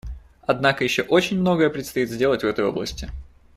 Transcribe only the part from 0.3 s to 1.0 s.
Однако